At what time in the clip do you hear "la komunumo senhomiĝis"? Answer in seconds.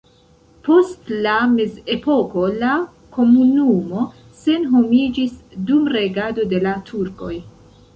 2.65-5.41